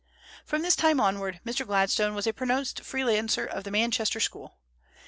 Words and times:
From 0.45 0.63
this 0.63 0.75
time 0.75 0.99
onward 0.99 1.41
Mr. 1.45 1.63
Gladstone 1.63 2.15
was 2.15 2.25
a 2.25 2.33
pronounced 2.33 2.81
free 2.83 3.03
trader 3.03 3.45
of 3.45 3.65
the 3.65 3.69
Manchester 3.69 4.19
school. 4.19 4.57